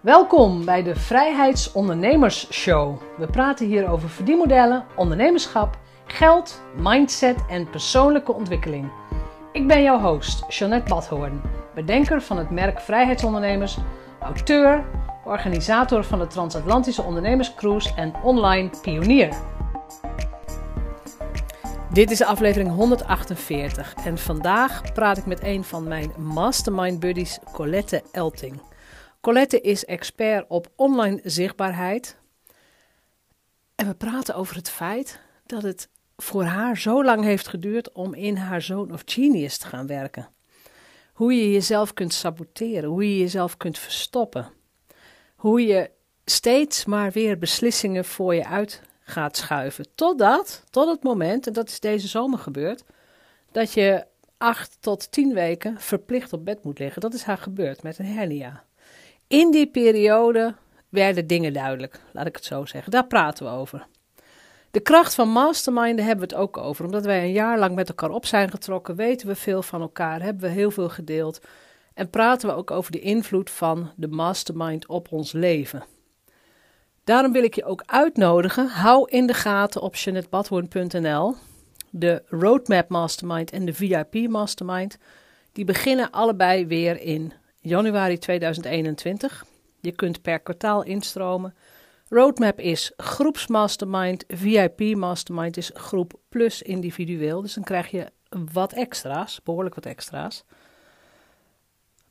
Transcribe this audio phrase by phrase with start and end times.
[0.00, 3.00] Welkom bij de Vrijheidsondernemers Show.
[3.16, 8.90] We praten hier over verdienmodellen, ondernemerschap, geld, mindset en persoonlijke ontwikkeling.
[9.52, 11.40] Ik ben jouw host, Jeanette Badhoorn,
[11.74, 13.76] bedenker van het merk Vrijheidsondernemers,
[14.20, 14.84] auteur,
[15.24, 19.34] organisator van de Transatlantische Ondernemerscruise en online pionier.
[21.92, 28.02] Dit is aflevering 148 en vandaag praat ik met een van mijn mastermind buddies, Colette
[28.12, 28.69] Elting.
[29.20, 32.16] Colette is expert op online zichtbaarheid.
[33.74, 38.14] En we praten over het feit dat het voor haar zo lang heeft geduurd om
[38.14, 40.28] in haar Zone of Genius te gaan werken.
[41.12, 44.48] Hoe je jezelf kunt saboteren, hoe je jezelf kunt verstoppen.
[45.36, 45.90] Hoe je
[46.24, 49.94] steeds maar weer beslissingen voor je uit gaat schuiven.
[49.94, 52.84] Totdat, tot het moment, en dat is deze zomer gebeurd,
[53.52, 54.06] dat je
[54.38, 57.00] acht tot tien weken verplicht op bed moet liggen.
[57.00, 58.64] Dat is haar gebeurd met een hernia.
[59.30, 60.54] In die periode
[60.88, 62.90] werden dingen duidelijk, laat ik het zo zeggen.
[62.90, 63.86] Daar praten we over.
[64.70, 66.84] De kracht van masterminden hebben we het ook over.
[66.84, 70.22] Omdat wij een jaar lang met elkaar op zijn getrokken, weten we veel van elkaar,
[70.22, 71.40] hebben we heel veel gedeeld.
[71.94, 75.84] En praten we ook over de invloed van de mastermind op ons leven.
[77.04, 78.68] Daarom wil ik je ook uitnodigen.
[78.68, 81.34] Hou in de gaten op jeanettebadhoorn.nl.
[81.90, 84.98] De Roadmap Mastermind en de VIP Mastermind.
[85.52, 89.44] Die beginnen allebei weer in januari 2021.
[89.80, 91.54] Je kunt per kwartaal instromen.
[92.08, 97.42] Roadmap is groepsmastermind, VIP mastermind is groep plus individueel.
[97.42, 98.06] Dus dan krijg je
[98.52, 100.44] wat extra's, behoorlijk wat extra's.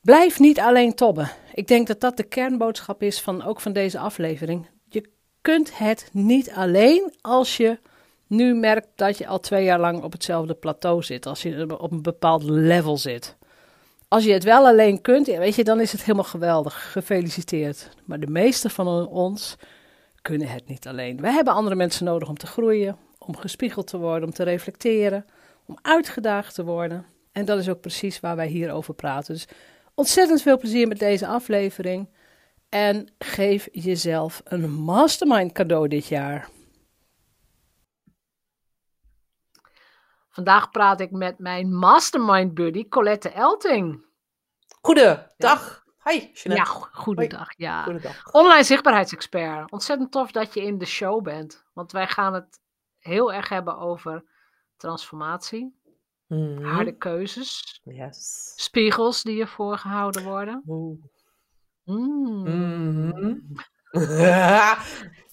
[0.01, 1.29] Blijf niet alleen tobben.
[1.53, 4.67] Ik denk dat dat de kernboodschap is van ook van deze aflevering.
[4.89, 5.09] Je
[5.41, 7.79] kunt het niet alleen als je
[8.27, 11.91] nu merkt dat je al twee jaar lang op hetzelfde plateau zit, als je op
[11.91, 13.37] een bepaald level zit.
[14.09, 16.91] Als je het wel alleen kunt, weet je, dan is het helemaal geweldig.
[16.91, 17.89] Gefeliciteerd.
[18.05, 19.55] Maar de meeste van ons
[20.21, 21.21] kunnen het niet alleen.
[21.21, 25.25] Wij hebben andere mensen nodig om te groeien, om gespiegeld te worden, om te reflecteren,
[25.65, 27.05] om uitgedaagd te worden.
[27.31, 29.33] En dat is ook precies waar wij hier over praten.
[29.33, 29.47] Dus
[29.93, 32.07] ontzettend veel plezier met deze aflevering.
[32.69, 36.49] En geef jezelf een mastermind cadeau dit jaar.
[40.39, 44.05] Vandaag praat ik met mijn mastermind buddy Colette Elting.
[44.81, 45.83] Goedendag.
[46.03, 46.53] Hi, Jeanette.
[46.53, 47.47] Ja, goedendag.
[47.57, 47.83] Ja.
[47.83, 48.31] Goedendag.
[48.31, 49.71] Online zichtbaarheidsexpert.
[49.71, 51.65] Ontzettend tof dat je in de show bent.
[51.73, 52.59] Want wij gaan het
[52.99, 54.23] heel erg hebben over
[54.77, 55.79] transformatie.
[56.27, 57.81] Mm Harde keuzes.
[57.83, 58.53] Yes.
[58.55, 60.61] Spiegels die je voorgehouden worden.
[61.85, 62.43] Mm.
[62.43, 63.55] Mm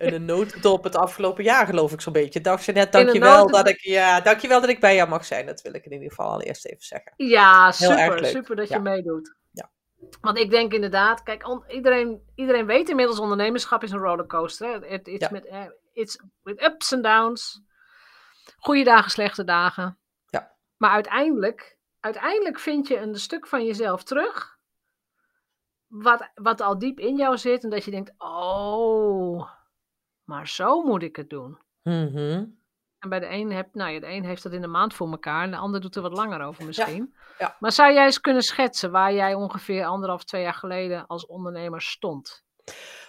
[0.00, 2.40] in een notendop het afgelopen jaar, geloof ik zo'n beetje.
[2.40, 5.46] Dacht je net, dankjewel dat ik, ja, dankjewel dat ik bij jou mag zijn.
[5.46, 7.12] Dat wil ik in ieder geval al eerst even zeggen.
[7.16, 9.34] Ja, super, super dat je meedoet.
[9.50, 9.70] Ja.
[10.20, 14.90] Want ik denk inderdaad, kijk, iedereen, iedereen weet inmiddels ondernemerschap is een rollercoaster.
[14.90, 17.62] Het is met uh, it's with ups en downs.
[18.56, 19.98] Goede dagen, slechte dagen.
[20.26, 20.54] Ja.
[20.76, 24.58] Maar uiteindelijk, uiteindelijk vind je een stuk van jezelf terug.
[25.86, 27.64] Wat, wat al diep in jou zit.
[27.64, 29.50] En dat je denkt, oh,
[30.30, 31.58] maar zo moet ik het doen.
[31.82, 32.44] Mhm.
[32.98, 35.10] En bij de een, heb, nou ja, de een heeft dat in een maand voor
[35.10, 37.14] elkaar en de ander doet er wat langer over misschien.
[37.38, 41.26] Ja, Maar zou jij eens kunnen schetsen waar jij ongeveer anderhalf, twee jaar geleden als
[41.26, 42.44] ondernemer stond?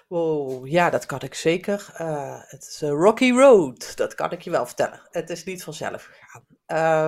[0.07, 1.89] Wow, ja, dat kan ik zeker.
[2.01, 5.07] Uh, het is een rocky road, dat kan ik je wel vertellen.
[5.11, 6.45] Het is niet vanzelf gegaan.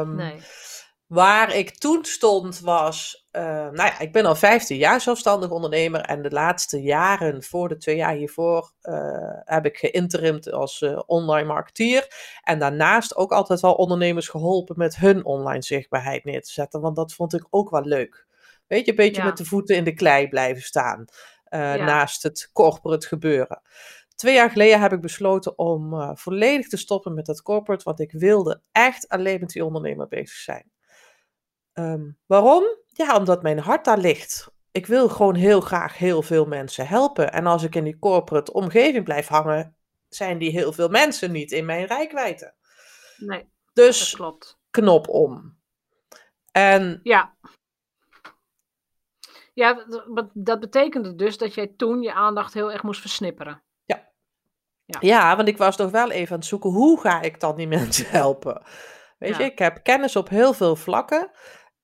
[0.07, 0.41] Um, nee.
[1.13, 6.01] Waar ik toen stond was, uh, nou ja, ik ben al 15 jaar zelfstandig ondernemer
[6.01, 8.95] en de laatste jaren, voor de twee jaar hiervoor, uh,
[9.43, 12.07] heb ik geïnterimd als uh, online marketeer.
[12.43, 16.95] En daarnaast ook altijd wel ondernemers geholpen met hun online zichtbaarheid neer te zetten, want
[16.95, 18.27] dat vond ik ook wel leuk.
[18.67, 19.27] Weet je, een beetje ja.
[19.27, 21.05] met de voeten in de klei blijven staan,
[21.49, 21.75] ja.
[21.75, 23.61] naast het corporate gebeuren.
[24.15, 28.11] Twee jaar geleden heb ik besloten om volledig te stoppen met dat corporate, want ik
[28.11, 30.72] wilde echt alleen met die ondernemer bezig zijn.
[31.73, 32.63] Um, waarom?
[32.87, 34.51] Ja, omdat mijn hart daar ligt.
[34.71, 37.31] Ik wil gewoon heel graag heel veel mensen helpen.
[37.31, 39.75] En als ik in die corporate omgeving blijf hangen,
[40.09, 42.53] zijn die heel veel mensen niet in mijn rijkwijde.
[43.17, 44.59] Nee, dus dat klopt.
[44.69, 45.57] knop om.
[46.51, 47.35] En ja.
[49.53, 49.85] Ja,
[50.33, 53.63] dat betekende dus dat jij toen je aandacht heel erg moest versnipperen.
[53.85, 54.09] Ja.
[54.85, 57.55] Ja, ja want ik was toch wel even aan het zoeken, hoe ga ik dan
[57.55, 58.61] die mensen helpen?
[59.17, 59.43] Weet ja.
[59.43, 61.31] je, ik heb kennis op heel veel vlakken.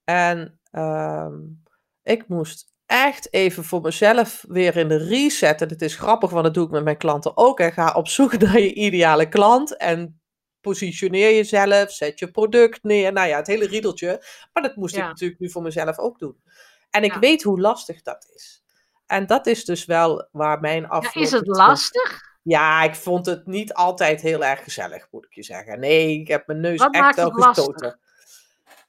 [0.10, 1.64] En um,
[2.04, 5.62] ik moest echt even voor mezelf weer in de reset.
[5.62, 7.60] En het is grappig, want dat doe ik met mijn klanten ook.
[7.60, 9.78] En ga op zoek naar je ideale klant.
[9.78, 10.22] En
[10.62, 13.14] positioneer jezelf, zet je product neer.
[13.14, 14.24] Nou ja, het hele riedeltje.
[14.54, 15.02] Maar dat moest ja.
[15.02, 16.42] ik natuurlijk nu voor mezelf ook doen.
[16.90, 17.20] En ik ja.
[17.20, 18.64] weet hoe lastig dat is.
[19.06, 21.22] en dat is dus wel waar mijn Ja, afgelopen...
[21.22, 22.22] is het lastig?
[22.44, 25.80] Ja, ik vond het niet altijd heel erg gezellig, moet ik je zeggen.
[25.80, 28.00] Nee, ik heb mijn neus Wat echt wel gestoten.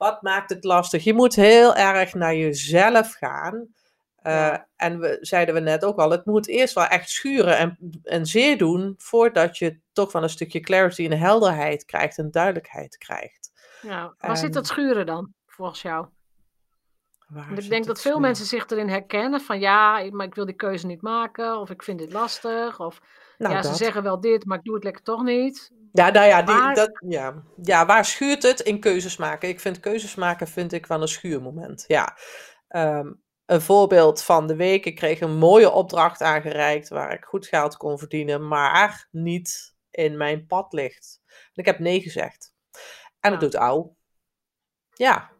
[0.00, 1.04] Wat maakt het lastig?
[1.04, 3.66] Je moet heel erg naar jezelf gaan.
[4.16, 4.68] Eh, Ja.
[4.76, 8.26] En we, zeiden we net ook al, het moet eerst wel echt schuren en, en
[8.26, 13.50] zeer doen, voordat je toch wel een stukje clarity en helderheid krijgt en duidelijkheid krijgt.
[13.82, 16.06] Ja, waar zit dat En- schuren dan, volgens jou?
[17.30, 20.46] Waar ik denk dat veel mensen zich erin herkennen van ja, ik- maar ik wil
[20.46, 23.00] die keuze niet maken, of ik vind dit lastig, of
[23.38, 23.76] Nou, ja, ze dat.
[23.76, 25.70] zeggen wel dit, maar ik doe het lekker toch niet.
[25.92, 27.42] Ja, nou ja, die, dat, ja.
[27.62, 29.48] ja, waar schuurt het in keuzes maken?
[29.48, 31.84] Ik vind keuzes maken vind ik wel een schuurmoment.
[31.86, 32.16] Ja.
[32.68, 33.12] Ehm,
[33.46, 34.84] een voorbeeld van de week.
[34.86, 40.16] Ik kreeg een mooie opdracht aangereikt waar ik goed geld kon verdienen, maar niet in
[40.16, 41.20] mijn pad ligt.
[41.26, 42.54] En ik heb nee gezegd.
[43.20, 43.46] En dat Ja.
[43.46, 43.90] doet Au.
[44.94, 45.30] Ja.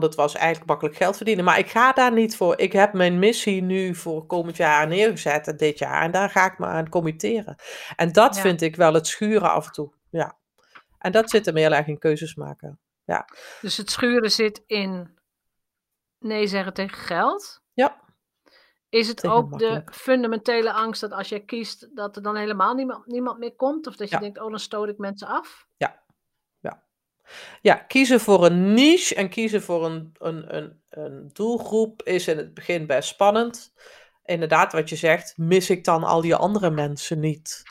[0.00, 1.44] Want het was eigenlijk makkelijk geld verdienen.
[1.44, 2.58] Maar ik ga daar niet voor.
[2.58, 5.46] Ik heb mijn missie nu voor komend jaar neergezet.
[5.48, 6.02] en Dit jaar.
[6.02, 7.56] En daar ga ik me aan committeren.
[7.96, 8.40] En dat Ja.
[8.40, 9.92] vind ik wel het schuren af en toe.
[10.10, 10.36] Ja.
[10.98, 12.78] En dat zit hem heel erg in keuzes maken.
[13.60, 15.18] Dus het schuren zit in
[16.18, 17.62] nee zeggen tegen geld.
[17.72, 18.02] Ja.
[18.88, 19.86] Is het Tegen ook makkelijk.
[19.86, 23.86] de fundamentele angst dat als jij kiest, dat er dan helemaal niemand, niemand meer komt?
[23.86, 24.20] Of dat je Ja.
[24.20, 25.66] denkt, oh, dan stoot ik mensen af?
[25.76, 26.02] Ja,
[27.88, 32.54] kiezen voor een niche en kiezen voor een, een, een, een doelgroep is in het
[32.54, 33.72] begin best spannend.
[34.24, 37.62] Inderdaad, wat je zegt, mis ik dan al die andere mensen niet?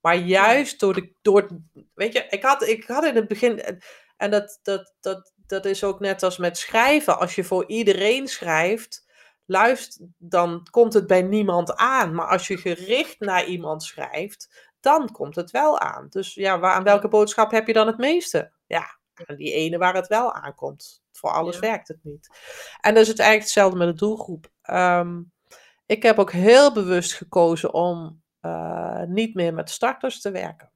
[0.00, 1.12] Maar juist door de.
[1.22, 1.48] Door,
[1.94, 3.60] weet je, ik had, ik had in het begin.
[3.62, 3.78] en-
[4.16, 7.18] En dat, dat, dat, dat is ook net als met schrijven.
[7.18, 9.06] Als je voor iedereen schrijft,
[9.46, 12.14] luister, dan komt het bij niemand aan.
[12.14, 16.06] Maar als je gericht naar iemand schrijft, dan komt het wel aan.
[16.10, 18.52] Dus ja, waar, aan welke boodschap heb je dan het meeste?
[18.68, 18.98] Ja,
[19.36, 21.02] die ene waar het wel aankomt.
[21.12, 21.60] Voor alles Ja.
[21.60, 22.28] werkt het niet.
[22.80, 24.50] En dat is het eigenlijk hetzelfde met de doelgroep.
[24.62, 25.22] Ehm,
[25.86, 30.70] ik heb ook heel bewust gekozen om eh, niet meer met starters te werken.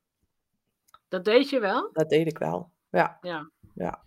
[1.09, 1.91] Dat deed je wel.
[1.93, 2.71] Dat deed ik wel.
[2.91, 3.51] Ja, Ja.
[3.75, 4.03] Ja.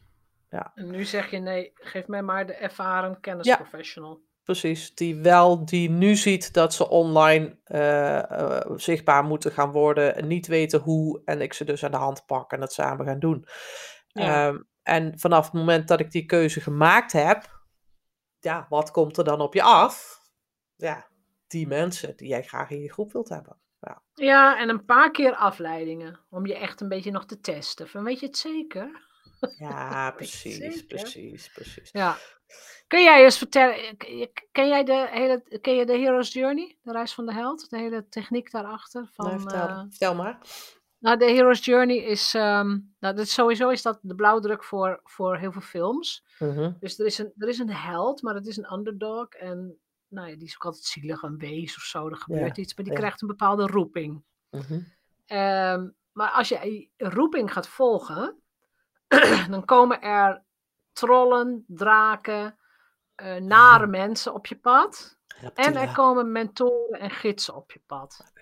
[0.50, 0.72] Ja.
[0.76, 4.22] En nu zeg je nee, geef mij maar de ervaren kennisprofessional.
[4.46, 4.96] Precies.
[4.96, 10.16] Die wel, die nu ziet dat ze online eh, eh, zichtbaar moeten gaan worden.
[10.16, 11.22] En niet weten hoe.
[11.26, 13.46] En ik ze dus aan de hand pak en het samen gaan doen.
[14.08, 14.48] Ja.
[14.48, 17.64] Ehm, en vanaf het moment dat ik die keuze gemaakt heb.
[18.40, 20.22] Ja, wat komt er dan op je af?
[20.76, 21.08] Ja,
[21.48, 23.58] die mensen die jij graag in je groep wilt hebben.
[24.14, 26.20] Ja, en een paar keer afleidingen.
[26.30, 27.88] Om je echt een beetje nog te testen.
[27.88, 29.06] Van weet je het zeker?
[29.58, 30.86] Ja, precies, zeker?
[30.86, 31.90] precies, precies.
[31.92, 32.18] Ja.
[32.88, 33.98] Kun jij eens vertellen,
[34.52, 36.78] ken jij de hele, ken je de Hero's Journey?
[36.82, 37.70] De reis van de held?
[37.70, 39.10] De hele techniek daarachter?
[39.14, 40.40] Van, vertel, eh, vertel maar.
[41.00, 45.38] nou, de Hero's Journey is, ehm, nou, dat sowieso is dat de blauwdruk voor, voor
[45.38, 46.26] heel veel films.
[46.40, 49.30] Mhm, Dus er is, een, er is een held, maar het is een underdog.
[49.30, 49.78] En
[50.08, 52.10] nou ja, die is ook altijd zielig, een wees of zo.
[52.10, 53.00] Er gebeurt Ja, iets, maar die ja.
[53.00, 54.24] krijgt een bepaalde roeping.
[54.50, 54.80] mhm.
[55.26, 58.42] Ehm, maar als je die roeping gaat volgen,
[59.50, 60.44] dan komen er
[60.92, 62.58] trollen, draken,
[63.16, 65.18] eh, nare mensen op je pad.
[65.54, 68.34] En er komen mentoren en gidsen op je pad.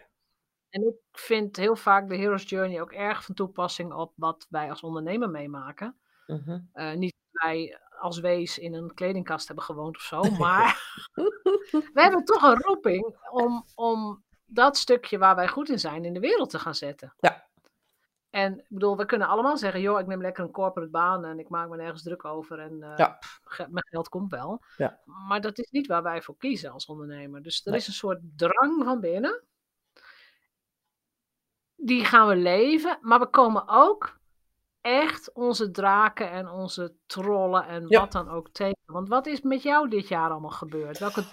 [0.69, 4.69] En ik vind heel vaak de Hero's Journey ook erg van toepassing op wat wij
[4.69, 5.97] als ondernemer meemaken.
[6.27, 6.59] Mhm.
[6.73, 10.99] Eh, niet dat wij als wees in een kledingkast hebben gewoond of zo, maar
[11.93, 16.13] we hebben toch een roeping om, om dat stukje waar wij goed in zijn in
[16.13, 17.13] de wereld te gaan zetten.
[17.19, 17.47] Ja.
[18.33, 21.39] En ik bedoel, we kunnen allemaal zeggen, joh, ik neem lekker een corporate baan en
[21.39, 23.19] ik maak me nergens druk over en eh, Ja.
[23.57, 24.63] mijn geld komt wel.
[24.77, 24.99] Ja.
[25.27, 27.41] Maar dat is niet waar wij voor kiezen als ondernemer.
[27.41, 27.79] Dus er Nee.
[27.79, 29.43] is een soort drang van binnen.
[31.75, 34.19] Die gaan we leven, maar we komen ook
[34.81, 37.99] echt onze draken en onze trollen en Ja.
[37.99, 38.77] wat dan ook tegen.
[38.85, 40.99] Want wat is met jou dit jaar allemaal gebeurd?
[40.99, 41.23] Welke,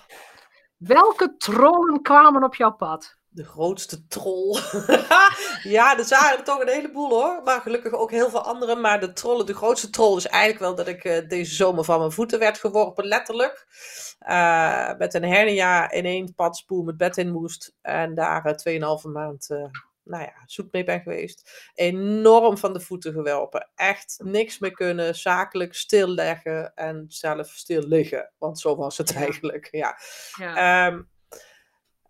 [0.76, 3.19] welke trollen kwamen op jouw pad?
[3.33, 4.61] De grootste troll.
[5.77, 7.43] ja, er waren er toch een heleboel hoor.
[7.45, 8.77] Maar gelukkig ook heel veel andere.
[8.77, 11.99] Maar de trollen, de grootste troll is eigenlijk wel dat ik eh, deze zomer van
[11.99, 13.67] mijn voeten werd geworpen, letterlijk.
[14.19, 17.75] Eh, met een hernia in één padspoel met bed in moest.
[17.83, 19.49] En daar eh, 2,5 maand,
[20.05, 21.71] nou ja, zoek mee ben geweest.
[21.75, 23.71] Enorm van de voeten geworpen.
[23.75, 25.15] Echt niks meer kunnen.
[25.15, 28.33] Zakelijk stilleggen en zelf stil liggen.
[28.39, 29.99] Want zo was het eigenlijk, ja.
[30.37, 30.87] Ja.
[30.87, 31.03] Ehm,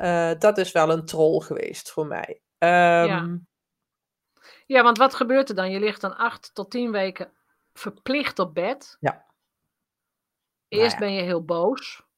[0.01, 2.41] eh, dat is wel een troll geweest voor mij.
[2.59, 3.37] Ehm,
[4.67, 5.71] ja, want wat gebeurt er dan?
[5.71, 7.33] Je ligt dan acht tot tien weken
[7.73, 8.97] verplicht op bed.
[9.01, 9.25] Ja.
[10.69, 12.09] Eerst Nou ben je heel boos.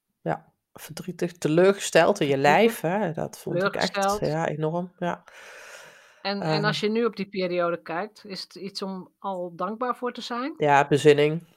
[0.75, 2.81] Verdrietig, teleurgesteld in je lijf.
[2.81, 3.13] Hè?
[3.13, 4.93] Dat vond ik echt ja, enorm.
[4.99, 5.25] Ja.
[6.23, 6.65] En, en Ehm.
[6.65, 10.21] als je nu op die periode kijkt, is het iets om al dankbaar voor te
[10.21, 10.55] zijn?
[10.57, 11.52] ja, bezinning.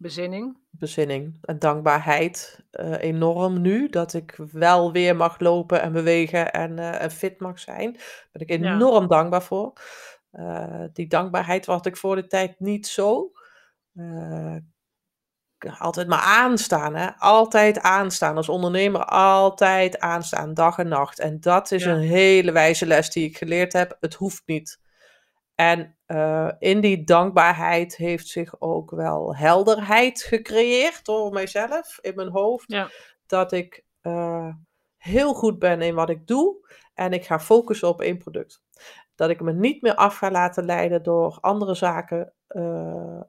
[0.00, 0.58] Bezinning.
[0.70, 3.88] Bezinning en dankbaarheid uh, enorm nu.
[3.88, 7.92] Dat ik wel weer mag lopen en bewegen en, uh, en fit mag zijn.
[7.92, 9.72] Daar ben ik enorm dankbaar voor.
[10.32, 13.30] Uh, die dankbaarheid had ik voor de tijd niet zo.
[15.78, 17.10] altijd maar aanstaan, hè?
[17.16, 18.36] Altijd aanstaan.
[18.36, 21.18] Als ondernemer altijd aanstaan, dag en nacht.
[21.18, 23.96] En dat is een hele wijze les die ik geleerd heb.
[24.00, 24.80] Het hoeft niet.
[25.54, 32.28] En uh, in die dankbaarheid heeft zich ook wel helderheid gecreëerd door mijzelf in mijn
[32.28, 32.72] hoofd.
[32.72, 32.90] Ja.
[33.26, 34.54] Dat ik uh,
[34.96, 38.62] heel goed ben in wat ik doe en ik ga focussen op één product.
[39.14, 42.32] Dat ik me niet meer af ga laten leiden door andere zaken.
[42.48, 43.20] Uh,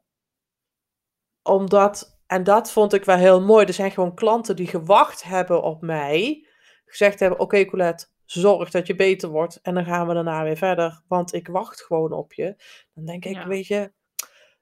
[1.43, 5.63] omdat, en dat vond ik wel heel mooi, er zijn gewoon klanten die gewacht hebben
[5.63, 6.47] op mij.
[6.85, 8.07] Gezegd hebben, oké okay, Colette,
[8.39, 11.81] zorg dat je beter wordt en dan gaan we daarna weer verder, want ik wacht
[11.83, 12.55] gewoon op je.
[12.93, 13.91] Dan denk ik, weet je,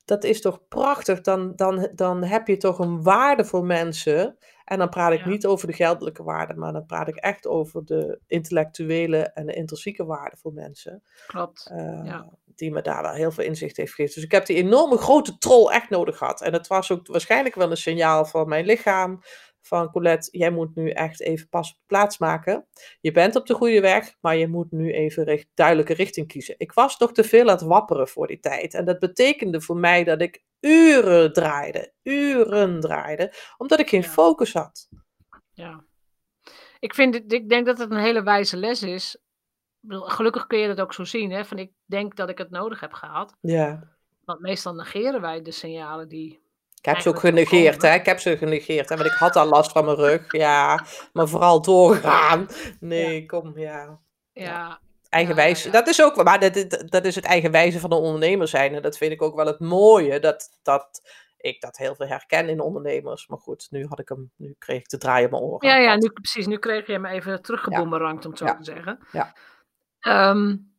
[0.06, 1.22] dat is toch prachtig.
[1.22, 4.38] Dan, dan, dan heb je toch een waarde voor mensen.
[4.66, 7.86] En dan praat ik niet over de geldelijke waarde, maar dan praat ik echt over
[7.86, 11.04] de intellectuele en de intrinsieke waarde voor mensen.
[11.28, 11.70] Klopt.
[11.74, 12.22] Uh,
[12.56, 14.16] Die me daar wel heel veel inzicht heeft gegeven.
[14.16, 16.42] Dus ik heb die enorme grote troll echt nodig gehad.
[16.42, 19.22] En het was ook waarschijnlijk wel een signaal van mijn lichaam
[19.62, 22.68] van Colette, jij moet nu echt even pas plaats maken.
[23.02, 26.56] Je bent op de goede weg, maar je moet nu even richt, duidelijke richting kiezen.
[26.58, 28.74] Ik was toch te veel aan het wapperen voor die tijd.
[28.74, 34.54] En dat betekende voor mij dat ik uren draaide, uren draaide, omdat ik geen focus
[34.54, 34.90] had.
[35.54, 35.84] Ja.
[36.80, 39.18] Ik, vind, ik denk dat het een hele wijze les is.
[39.88, 41.32] Gelukkig kun je dat ook zo zien.
[41.32, 41.46] Hè?
[41.46, 43.36] Van ik denk dat ik het nodig heb gehad.
[43.42, 43.98] Ja.
[44.26, 46.40] Want meestal negeren wij de signalen die
[46.80, 47.94] ik heb ze ook genegeerd, hè.
[47.94, 48.96] Ik heb ze genegeerd, hè.
[48.96, 50.86] Want ik had al last van mijn rug, ja.
[51.14, 52.48] Maar vooral doorgaan.
[52.80, 54.00] Nee, kom, ja.
[54.34, 54.80] Ja.
[55.10, 55.70] Eigenwijze.
[55.70, 58.76] Dat is ook, maar dat, dat is het eigenwijze van een ondernemer zijn.
[58.76, 61.02] En dat vind ik ook wel het mooie, dat, dat
[61.38, 63.28] ik dat heel veel herken in ondernemers.
[63.28, 65.68] Maar goed, nu had ik hem, nu kreeg ik te draaien mijn oren.
[65.68, 66.48] Ja, ja, nu, precies.
[66.48, 69.00] Nu kreeg je hem even teruggeboemerangt, om het zo te zeggen.
[69.12, 69.34] Ja.
[70.30, 70.74] Um,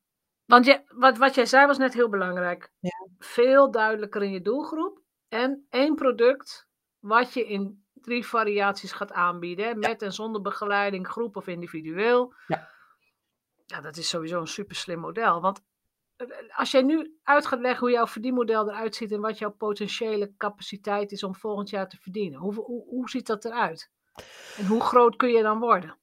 [0.47, 2.71] want je, wat, wat jij zei was net heel belangrijk.
[3.19, 5.00] Veel duidelijker in je doelgroep.
[5.30, 6.68] En één product
[6.99, 9.78] wat je in drie variaties gaat aanbieden.
[9.78, 12.34] Met en zonder begeleiding, groep of individueel.
[12.46, 12.68] Ja.
[13.66, 15.40] ja, dat is sowieso een super slim model.
[15.40, 15.62] Want
[16.16, 16.26] eh,
[16.58, 20.34] als jij nu uit gaat leggen hoe jouw verdienmodel eruit ziet en wat jouw potentiële
[20.37, 23.90] capaciteit is om volgend jaar te verdienen, hoe, hoe, hoe ziet dat eruit?
[24.56, 25.99] En hoe groot kun je dan worden?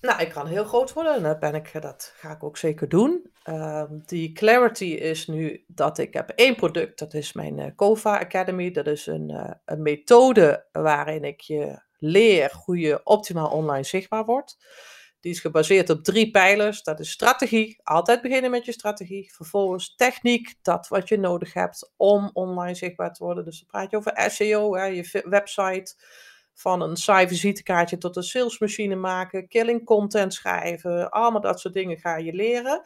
[0.00, 2.88] Nou, ik kan heel groot worden en dat, ben ik, dat ga ik ook zeker
[2.88, 3.30] doen.
[3.44, 8.18] Uh, die clarity is nu dat ik heb één product, dat is mijn uh, Kova
[8.18, 8.70] Academy.
[8.70, 14.24] Dat is een, uh, een methode waarin ik je leer hoe je optimaal online zichtbaar
[14.24, 14.56] wordt.
[15.20, 16.82] Die is gebaseerd op drie pijlers.
[16.82, 19.32] Dat is strategie, altijd beginnen met je strategie.
[19.34, 23.44] Vervolgens techniek, dat wat je nodig hebt om online zichtbaar te worden.
[23.44, 25.94] Dus dan praat je over SEO, hè, je website
[26.58, 31.98] van een saai visitekaartje tot een salesmachine maken, killing content schrijven, allemaal dat soort dingen
[31.98, 32.82] ga je leren.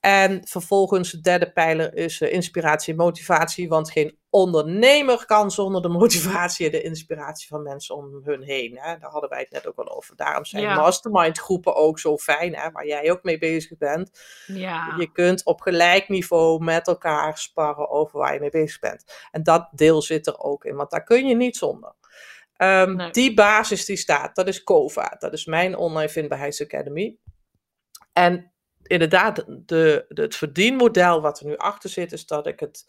[0.00, 5.82] En vervolgens de derde pijler is uh, inspiratie en motivatie, want geen ondernemer kan zonder
[5.82, 8.78] de motivatie en de inspiratie van mensen om hun heen.
[8.78, 8.98] Hè?
[8.98, 10.16] Daar hadden wij het net ook al over.
[10.16, 12.70] Daarom zijn mastermind groepen ook zo fijn, hè?
[12.70, 14.10] waar jij ook mee bezig bent.
[14.46, 14.94] Ja.
[14.98, 19.28] Je kunt op gelijk niveau met elkaar sparren over waar je mee bezig bent.
[19.30, 21.94] En dat deel zit er ook in, want daar kun je niet zonder.
[22.58, 25.16] Um, Die basis die staat, dat is COVA.
[25.18, 27.16] Dat is mijn online vindbaarheidsacademy.
[28.12, 32.84] En inderdaad, de, de, het verdienmodel wat er nu achter zit, is dat ik het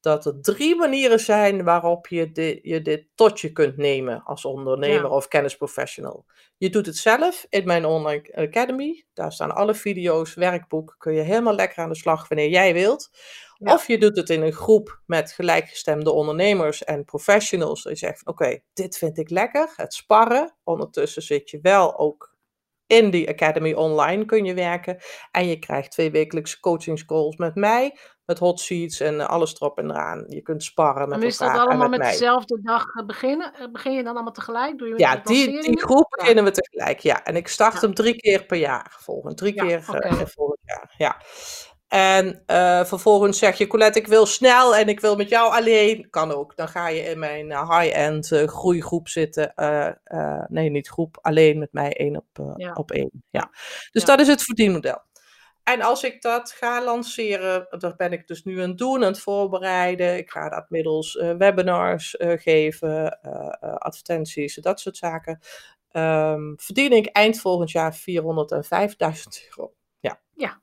[0.00, 4.44] dat er drie manieren zijn waarop je, dit, je dit tot je kunt nemen als
[4.44, 6.26] ondernemer of kennisprofessional.
[6.56, 9.04] Je doet het zelf in mijn online academy.
[9.14, 10.94] Daar staan alle video's, werkboek.
[10.98, 13.10] Kun je helemaal lekker aan de slag wanneer jij wilt.
[13.58, 17.82] Of je doet het in een groep met gelijkgestemde ondernemers en professionals.
[17.82, 19.72] Je zegt: Oké, dit vind ik lekker.
[19.76, 20.56] Het sparren.
[20.64, 22.36] Ondertussen zit je wel ook
[22.88, 24.96] in die Academy online kun je werken.
[25.30, 27.98] En je krijgt twee wekelijkse coachingscalls met mij.
[28.24, 30.24] Met hot seats en alles erop en eraan.
[30.28, 31.28] Je kunt sparren met elkaar.
[31.28, 33.54] Is dat allemaal met, met dezelfde dag eh, beginnen?
[33.54, 34.78] Eh, begin je dan allemaal tegelijk?
[34.78, 36.98] Doe je ja, die, die groep beginnen we tegelijk.
[36.98, 38.96] Ja, en ik start hem drie keer per jaar.
[38.98, 40.94] Volgend drie keer uh, volgend jaar.
[40.96, 41.16] Ja.
[41.88, 46.10] En uh, vervolgens zeg je, Colette, ik wil snel en ik wil met jou alleen.
[46.10, 46.56] Kan ook.
[46.56, 49.52] Dan ga je in mijn uh, high-end uh, groeigroep zitten.
[50.48, 52.72] nee, niet groep, alleen met mij één op, ja.
[52.72, 53.10] op één.
[53.30, 53.50] Ja.
[53.92, 54.08] Dus ja.
[54.08, 55.06] dat is het verdienmodel.
[55.64, 59.12] En als ik dat ga lanceren, dat ben ik dus nu aan het doen, aan
[59.12, 60.16] het voorbereiden.
[60.16, 63.20] Ik ga dat middels webinars geven,
[63.78, 65.40] advertenties, dat soort zaken.
[65.92, 67.98] Um, verdien ik eind volgend jaar 405.000
[69.48, 69.74] euro.
[70.00, 70.20] Ja.
[70.34, 70.62] Ja,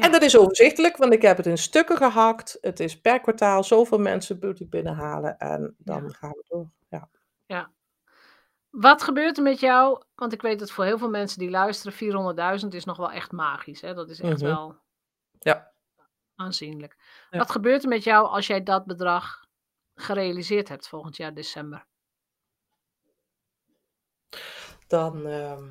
[0.00, 2.58] En dat is overzichtelijk, want ik heb het in stukken gehakt.
[2.60, 6.70] Het is per kwartaal zoveel mensen beauty binnenhalen en dan gaan we door.
[6.88, 7.08] Ja.
[7.46, 7.70] Ja.
[8.70, 10.02] Wat gebeurt er met jou?
[10.14, 11.92] Want ik weet dat voor heel veel mensen die luisteren,
[12.62, 13.80] 400.000 is nog wel echt magisch.
[13.80, 13.94] Hè?
[13.94, 14.44] Dat is echt Mhm.
[14.44, 14.76] wel
[15.38, 15.72] Ja.
[16.34, 16.96] aanzienlijk.
[17.30, 17.38] Ja.
[17.38, 19.44] Wat gebeurt er met jou als jij dat bedrag
[19.94, 21.86] gerealiseerd hebt volgend jaar december?
[24.86, 25.64] Dan ehm,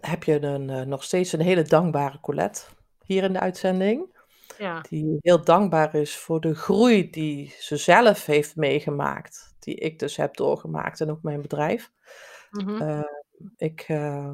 [0.00, 2.62] heb je een, eh, nog steeds een hele dankbare Colette
[3.04, 4.12] hier in de uitzending.
[4.58, 9.54] Ja, Die heel dankbaar is voor de groei die ze zelf heeft meegemaakt.
[9.58, 11.90] Die ik dus heb doorgemaakt en ook mijn bedrijf.
[12.50, 12.82] mhm.
[12.82, 13.02] Eh,
[13.56, 14.32] ik, eh,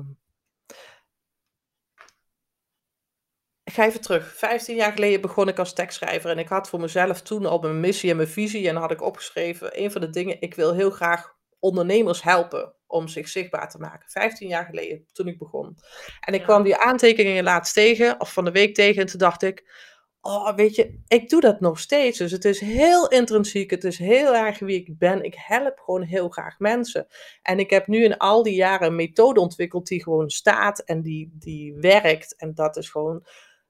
[3.64, 4.34] ik ga even terug.
[4.36, 7.80] 15 jaar geleden begon ik als tekstschrijver en ik had voor mezelf toen al mijn
[7.80, 8.68] missie en mijn visie.
[8.68, 13.08] En had ik opgeschreven, een van de dingen, ik wil heel graag ondernemers helpen om
[13.08, 14.10] zich zichtbaar te maken.
[14.10, 15.76] 15 jaar geleden, toen ik begon.
[16.20, 16.46] En ik Ja.
[16.46, 19.64] kwam die aantekeningen laatst tegen, of van de week tegen, en toen dacht ik,
[20.20, 22.18] oh weet je, ik doe dat nog steeds.
[22.18, 25.22] Dus het is heel intrinsiek, het is heel erg wie ik ben.
[25.22, 27.06] Ik help gewoon heel graag mensen.
[27.42, 31.02] En ik heb nu in al die jaren een methode ontwikkeld die gewoon staat en
[31.02, 32.36] die, die werkt.
[32.36, 33.26] En dat is gewoon,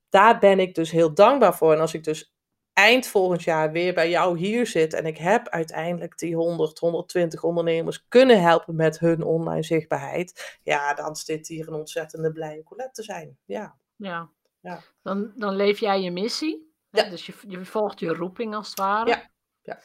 [0.08, 1.72] daar ben ik dus heel dankbaar voor.
[1.72, 2.34] En als ik dus
[2.80, 7.42] eind volgend jaar weer bij jou hier zit en ik heb uiteindelijk die 100, 120
[7.42, 12.92] ondernemers kunnen helpen met hun online zichtbaarheid, ja, dan zit hier een ontzettende blije Colette
[12.92, 13.38] te zijn.
[13.44, 13.76] Ja.
[13.96, 14.30] ja.
[14.60, 14.80] Ja.
[15.02, 16.72] Dan, dan leef jij je missie.
[16.90, 17.00] hè?
[17.00, 17.10] Ja.
[17.10, 19.08] Dus je, je volgt je roeping als het ware.
[19.08, 19.30] Ja,
[19.62, 19.78] ja.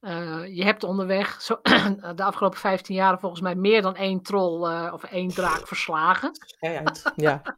[0.00, 1.60] Eh, je hebt onderweg zo,
[2.14, 6.30] de afgelopen 15 jaar volgens mij meer dan één troll eh, of één draak verslagen.
[6.34, 7.02] Schijnt.
[7.16, 7.42] Ja.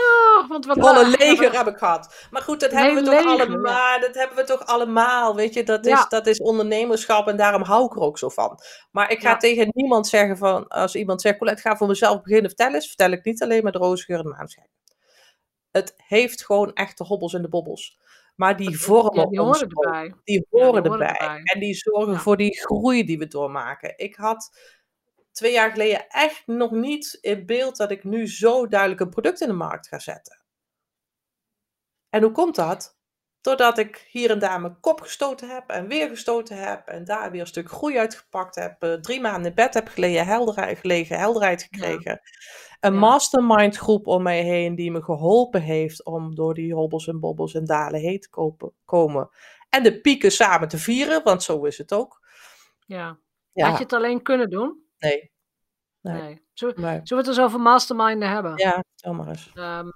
[0.00, 2.26] Oh, want wat laag, leger heb ik gehad.
[2.30, 4.00] Maar goed, dat Een hebben we toch leger, allemaal.
[4.00, 5.34] Dat hebben we toch allemaal.
[5.34, 6.06] Weet je, dat is, Ja.
[6.08, 8.58] dat is ondernemerschap en daarom hou ik er ook zo van.
[8.90, 9.36] Maar ik ga Ja.
[9.36, 13.10] tegen niemand zeggen van, als iemand zegt, Colette, ga voor mezelf beginnen vertellen eens, vertel
[13.10, 14.68] ik niet alleen maar de roze geur en maanschijn.
[15.70, 17.98] Het heeft gewoon echt de hobbels en de bobbels.
[18.36, 20.14] Maar die vormen die ons horen erbij.
[20.24, 21.16] Die horen, die horen erbij.
[21.16, 21.40] erbij.
[21.44, 23.92] En die zorgen voor die groei die we doormaken.
[23.96, 24.50] Ik had
[25.32, 29.40] twee jaar geleden echt nog niet in beeld dat ik nu zo duidelijk een product
[29.40, 30.42] in de markt ga zetten.
[32.10, 32.98] En hoe komt dat?
[33.40, 37.30] Doordat ik hier en daar mijn kop gestoten heb en weer gestoten heb en daar
[37.30, 38.82] weer een stuk groei uitgepakt heb.
[38.82, 42.20] eh, drie maanden in bed heb gelegen, helderheid, gelegen, helderheid gekregen.
[42.80, 42.98] Een Ja.
[42.98, 47.54] mastermind groep om mij heen die me geholpen heeft om door die hobbels en bobbels
[47.54, 49.30] en dalen heen te kopen, komen.
[49.68, 52.26] En de pieken samen te vieren, want zo is het ook.
[52.86, 53.18] Ja.
[53.52, 54.84] Ja, Had je het alleen kunnen doen?
[55.00, 55.30] Nee.
[56.00, 56.22] Nee.
[56.22, 56.42] Nee.
[56.52, 58.56] Zullen, zullen we het eens over masterminden hebben?
[58.56, 59.50] ja, vertel maar eens.
[59.54, 59.88] Ehm,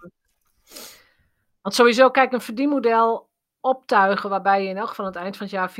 [1.61, 5.47] want sowieso, kijk, een verdienmodel optuigen waarbij je in elk geval aan het eind van
[5.47, 5.71] het jaar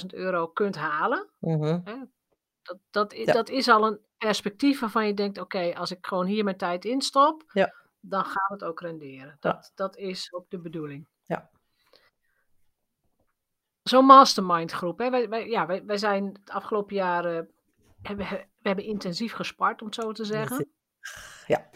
[0.00, 1.28] 400.000 euro kunt halen.
[1.38, 1.80] Mhm.
[2.62, 3.32] Dat, dat, Ja.
[3.32, 6.84] dat is al een perspectief waarvan je denkt, oké, als ik gewoon hier mijn tijd
[6.84, 7.74] instop, Ja.
[8.00, 9.36] dan gaat het ook renderen.
[9.40, 11.08] Dat, dat is ook de bedoeling.
[11.22, 11.50] Ja.
[13.82, 15.10] Zo'n mastermind groep, hè?
[15.10, 17.50] Wij, wij, ja, wij, wij zijn het afgelopen jaren,
[18.02, 20.70] hebben, we hebben intensief gespart, om het zo te zeggen.
[21.46, 21.70] Ja.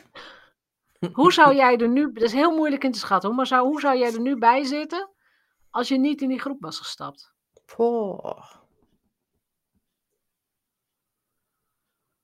[1.12, 3.80] Hoe zou jij er nu, dat is heel moeilijk in te schatten, maar zou, hoe
[3.80, 5.10] zou jij er nu bij zitten
[5.70, 7.34] als je niet in die groep was gestapt?
[7.64, 8.52] Poh.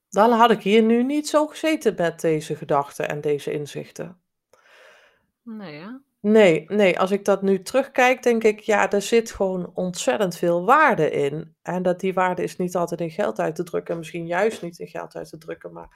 [0.08, 4.20] Dan had ik hier nu niet zo gezeten met deze gedachten en deze inzichten.
[5.42, 5.90] Nee, hè?
[6.20, 10.64] Nee, nee, als ik dat nu terugkijk, denk ik, ja, er zit gewoon ontzettend veel
[10.64, 11.56] waarde in.
[11.62, 14.78] En dat die waarde is niet altijd in geld uit te drukken, misschien juist niet
[14.78, 15.88] in geld uit te drukken, maar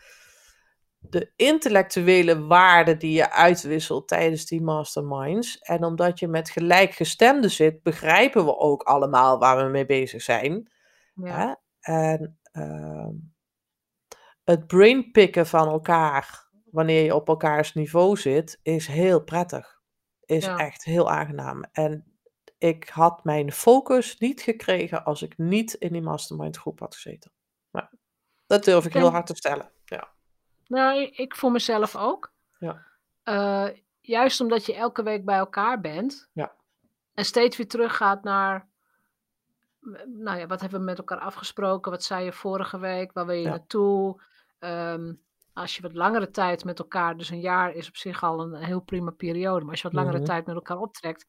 [0.99, 5.59] de intellectuele waarde die je uitwisselt tijdens die masterminds.
[5.59, 10.71] En omdat je met gelijkgestemden zit, begrijpen we ook allemaal waar we mee bezig zijn.
[11.15, 11.61] Ja.
[11.81, 13.13] En ehm,
[14.45, 19.74] het brainpicken van elkaar, wanneer je op elkaars niveau zit, is heel prettig.
[20.27, 20.57] Is Ja.
[20.59, 21.65] echt heel aangenaam.
[21.73, 22.05] En
[22.59, 27.33] ik had mijn focus niet gekregen als ik niet in die mastermind groep had gezeten.
[27.71, 27.91] Maar
[28.47, 29.71] dat durf ik heel hard te stellen.
[29.85, 30.09] Ja.
[30.67, 32.33] Nou, ik- voor mezelf ook.
[32.59, 32.83] Ja.
[33.23, 33.69] Eh,
[34.01, 36.29] juist omdat je elke week bij elkaar bent.
[36.33, 36.53] Ja.
[37.15, 38.69] En steeds weer teruggaat naar.
[40.07, 41.91] Nou ja, wat hebben we met elkaar afgesproken?
[41.91, 43.13] Wat zei je vorige week?
[43.13, 43.49] Waar wil je Ja.
[43.49, 44.23] naartoe?
[44.59, 45.13] Ehm,
[45.55, 48.55] als je wat langere tijd met elkaar, dus een jaar is op zich al een
[48.55, 49.61] heel prima periode.
[49.61, 50.27] Maar als je wat langere Mhm.
[50.27, 51.27] tijd met elkaar optrekt,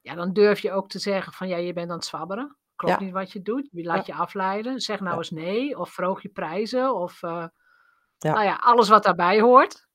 [0.00, 2.56] ja, dan durf je ook te zeggen van ja, je bent aan het zwabberen.
[2.76, 3.04] Klopt Ja.
[3.04, 3.68] niet wat je doet.
[3.70, 4.80] Je laat je afleiden.
[4.80, 5.16] Zeg nou Ja.
[5.16, 5.78] eens nee.
[5.78, 6.94] Of verhoog je prijzen.
[6.94, 7.46] Of eh,
[8.18, 8.32] Ja.
[8.32, 9.88] nou ja, alles wat daarbij hoort.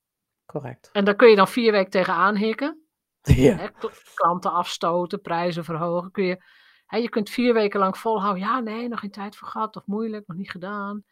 [0.46, 0.88] Correct.
[0.92, 2.80] En daar kun je dan vier weken tegenaan hikken.
[3.46, 3.56] Ja.
[3.56, 3.68] Hè,
[4.14, 6.10] klanten afstoten, prijzen verhogen.
[6.10, 6.44] Kun je,
[6.86, 8.42] hè, je kunt vier weken lang volhouden.
[8.42, 9.76] Ja, nee, nog geen tijd voor gehad.
[9.76, 11.04] Of moeilijk, nog niet gedaan.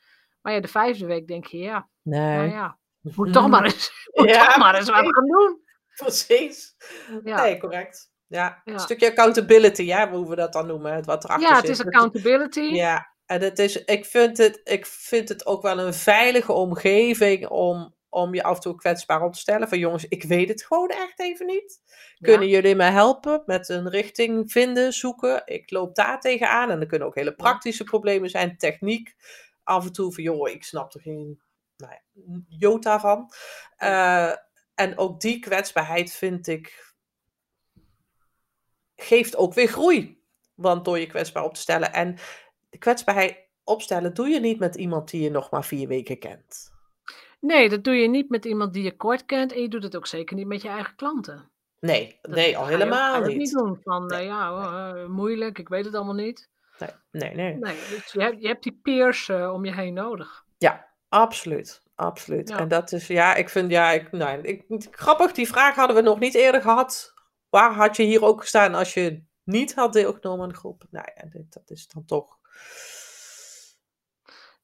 [0.44, 2.36] Maar ja, de vijfde week denk je, ja, Nee.
[2.36, 2.78] nou ja,
[3.16, 5.62] moet toch maar eens, moet Ja, toch maar eens wat gaan doen.
[5.94, 6.76] Precies.
[7.24, 7.42] Ja.
[7.42, 8.12] Nee, correct.
[8.26, 8.72] Ja, Ja.
[8.72, 12.60] een stukje accountability, ja, hoe we dat dan noemen, wat erachter Ja, het is accountability.
[12.60, 17.48] Ja, en het is, ik, vind het, ik vind het ook wel een veilige omgeving
[17.48, 19.68] om, om je af en toe kwetsbaar op te stellen.
[19.68, 21.80] Van jongens, ik weet het gewoon echt even niet.
[22.20, 25.42] Kunnen jullie me helpen met een richting vinden, zoeken?
[25.44, 26.70] Ik loop daar tegenaan.
[26.70, 28.56] En er kunnen ook hele praktische problemen zijn.
[28.56, 29.14] Techniek.
[29.64, 31.40] Af en toe van, joh, ik snap er geen
[31.76, 32.00] nou ja,
[32.48, 33.30] jota van.
[33.76, 34.32] Eh,
[34.74, 36.94] en ook die kwetsbaarheid vind ik...
[38.96, 40.22] geeft ook weer groei.
[40.54, 41.92] Want door je kwetsbaar op te stellen.
[41.92, 42.16] En
[42.70, 46.72] de kwetsbaarheid opstellen doe je niet met iemand die je nog maar vier weken kent.
[47.40, 49.52] Nee, dat doe je niet met iemand die je kort kent.
[49.52, 51.50] En je doet het ook zeker niet met je eigen klanten.
[51.80, 53.36] Nee, Dat nee, al helemaal niet.
[53.36, 53.78] niet doen.
[53.82, 56.50] Van, Nee, eh, ja, eh, moeilijk, ik weet het allemaal niet.
[56.78, 57.54] Nee, nee, nee.
[57.56, 60.44] Nee, dus je hebt, je hebt die peers eh, om je heen nodig.
[60.58, 61.82] Ja, absoluut.
[61.94, 62.48] Absoluut.
[62.48, 62.58] Ja.
[62.58, 66.02] En dat is, ja, ik vind, ja, ik, nou, ik, grappig, die vraag hadden we
[66.02, 67.12] nog niet eerder gehad.
[67.48, 70.84] Waar had je hier ook gestaan als je niet had deelgenomen aan de groep?
[70.90, 72.38] Nou ja, dit- dat is dan toch.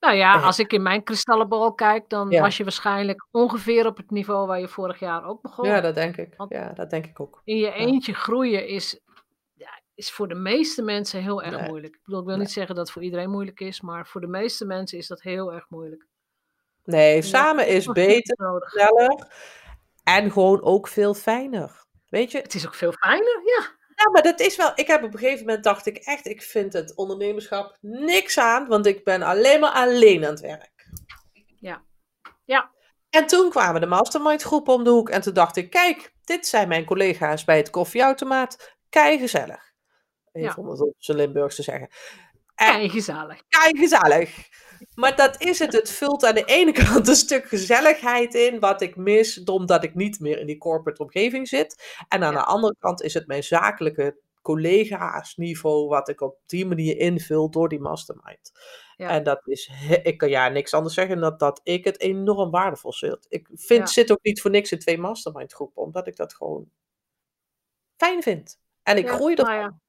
[0.01, 0.45] Nou ja, Eh.
[0.47, 2.41] als ik in mijn kristallenbol kijk, dan Ja.
[2.41, 5.69] was je waarschijnlijk ongeveer op het niveau waar je vorig jaar ook begon.
[5.69, 6.35] Ja, dat denk ik.
[6.37, 7.41] Want- Ja, dat denk ik ook.
[7.45, 9.01] In je eentje groeien is,
[10.01, 11.69] is voor de meeste mensen heel erg Nee.
[11.69, 11.95] moeilijk.
[11.95, 12.45] Ik bedoel, ik wil Nee.
[12.45, 15.23] niet zeggen dat het voor iedereen moeilijk is, maar voor de meeste mensen is dat
[15.23, 16.07] heel erg moeilijk.
[16.85, 18.71] Nee, samen is beter, nodig.
[18.71, 19.27] sneller
[20.05, 21.85] en gewoon ook veel fijner.
[22.09, 23.79] Weet je, Het is ook veel fijner, ja.
[23.95, 24.73] Ja, maar dat is wel.
[24.75, 28.67] Ik heb op een gegeven moment dacht ik echt, ik vind het ondernemerschap niks aan,
[28.67, 30.89] want ik ben alleen maar alleen aan het werk.
[31.59, 31.83] Ja.
[32.45, 32.71] Ja.
[33.11, 36.47] En toen kwamen de mastermind groepen om de hoek en toen dacht ik, kijk, dit
[36.47, 38.77] zijn mijn collega's bij het koffieautomaat.
[38.89, 39.70] Kei gezellig.
[40.33, 40.55] Even Ja.
[40.57, 41.89] om het op zijn Limburgs te zeggen.
[42.55, 43.43] En gezellig.
[43.49, 44.49] kei gezellig.
[44.95, 45.73] Maar dat is het.
[45.73, 49.95] Het vult aan de ene kant een stuk gezelligheid in, wat ik mis, omdat ik
[49.95, 51.97] niet meer in die corporate omgeving zit.
[52.09, 52.39] En aan Ja.
[52.39, 57.69] de andere kant is het mijn zakelijke collega's-niveau, wat ik op die manier invul door
[57.69, 58.51] die mastermind.
[58.97, 59.09] Ja.
[59.11, 59.71] En dat is,
[60.03, 63.27] ik kan ja niks anders zeggen dan dat ik het enorm waardevol vind.
[63.29, 63.87] Ik vind, Ja.
[63.87, 66.71] zit ook niet voor niks in twee mastermind groepen, omdat ik dat gewoon
[67.97, 68.59] fijn vind.
[68.83, 69.81] En ik Ja, groei ervan.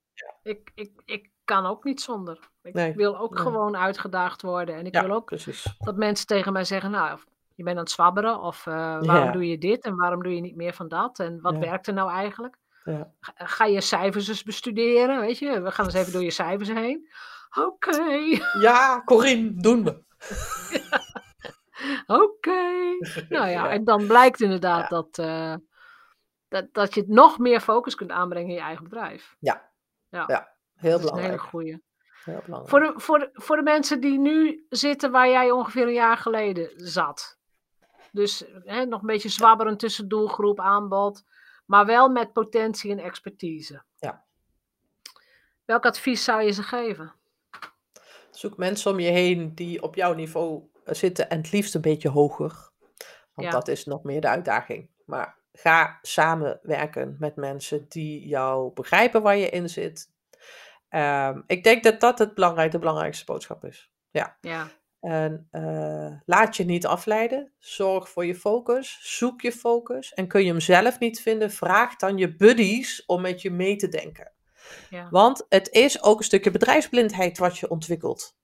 [0.43, 2.49] Ik, ik, ik kan ook niet zonder.
[2.61, 3.43] Ik Nee, wil ook nee.
[3.43, 4.75] gewoon uitgedaagd worden.
[4.75, 5.75] En ik Ja, wil ook precies.
[5.79, 7.19] dat mensen tegen mij zeggen, nou,
[7.55, 8.41] je bent aan het zwabberen.
[8.41, 9.31] Of eh, waarom Ja.
[9.31, 11.19] doe je dit en waarom doe je niet meer van dat?
[11.19, 11.59] En wat Ja.
[11.59, 12.57] werkt er nou eigenlijk?
[12.83, 13.11] Ja.
[13.35, 15.61] Ga, je cijfers eens bestuderen, weet je?
[15.61, 17.09] We gaan eens even door je cijfers heen.
[17.59, 18.03] Oké,
[18.67, 20.03] ja, Corine, doen we.
[22.21, 22.61] oké.
[23.29, 25.55] Nou ja, en dan blijkt inderdaad dat, eh,
[26.47, 29.35] dat, dat je het nog meer focus kunt aanbrengen in je eigen bedrijf.
[29.39, 29.69] Ja.
[30.11, 31.41] Ja, Ja, Heel een hele belangrijk.
[31.41, 31.83] goeie.
[32.23, 32.69] Heel belangrijk.
[32.69, 36.17] Voor de, voor, de, voor de mensen die nu zitten waar jij ongeveer een jaar
[36.17, 37.39] geleden zat.
[38.11, 41.23] Dus hè, nog een beetje zwabberen tussen doelgroep, aanbod.
[41.65, 43.83] Maar wel met potentie en expertise.
[43.99, 44.25] Ja.
[45.65, 47.13] Welk advies zou je ze geven?
[48.31, 51.81] Zoek mensen om je heen die op jouw niveau eh, zitten en het liefst een
[51.81, 52.69] beetje hoger.
[53.33, 53.49] Want Ja.
[53.49, 54.89] dat is nog meer de uitdaging.
[55.05, 60.09] Maar ga samenwerken met mensen die jou begrijpen waar je in zit.
[60.89, 63.91] Ehm, ik denk dat dat het belangrijk, de belangrijkste boodschap is.
[64.09, 64.37] Ja.
[64.41, 64.67] Ja,
[64.99, 67.51] En eh, laat je niet afleiden.
[67.59, 68.99] Zorg voor je focus.
[69.17, 70.13] Zoek je focus.
[70.13, 73.75] En kun je hem zelf niet vinden, vraag dan je buddies om met je mee
[73.75, 74.31] te denken.
[74.89, 78.35] ja, Want het is ook een stukje bedrijfsblindheid wat je ontwikkelt.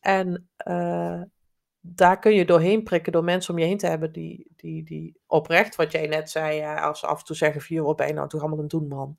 [0.00, 1.22] En eh,
[1.86, 5.20] daar kun je doorheen prikken door mensen om je heen te hebben die, die, die
[5.26, 8.12] oprecht, wat jij net zei, ja, als ze af en toe zeggen wat ben je
[8.12, 9.16] nou toch allemaal een doen, man.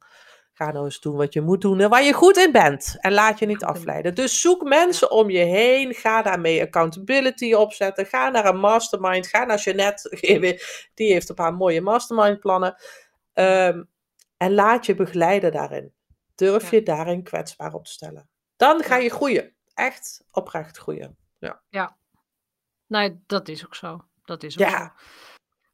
[0.54, 2.98] Ga nou eens doen wat je moet doen en waar je goed in bent.
[3.00, 4.16] En laat je niet afleiden.
[4.16, 5.94] Dus zoek mensen om je heen.
[5.94, 8.06] Ga daarmee accountability opzetten.
[8.06, 9.28] Ga naar een mastermind.
[9.28, 10.18] Ga naar Jeannette.
[10.94, 12.76] Die heeft een paar mooie mastermind plannen.
[13.34, 13.84] Ehm,
[14.38, 15.94] en laat je begeleiden daarin.
[16.36, 16.78] Durf Ja.
[16.78, 18.30] je daarin kwetsbaar op te stellen.
[18.56, 19.04] Dan ga Ja.
[19.04, 19.54] je groeien.
[19.74, 21.18] Echt oprecht groeien.
[22.88, 24.06] Nee, dat is ook zo.
[24.26, 24.78] Dat is ook Ja.
[24.98, 25.04] zo.